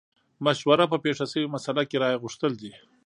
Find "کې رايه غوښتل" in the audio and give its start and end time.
1.89-2.51